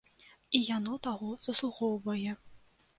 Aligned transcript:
І 0.59 0.61
яно 0.77 0.97
таго 1.09 1.31
заслугоўвае. 1.47 2.31